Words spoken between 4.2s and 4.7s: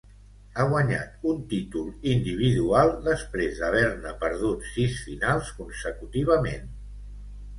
perdut